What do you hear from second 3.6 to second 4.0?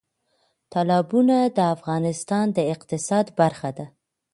ده.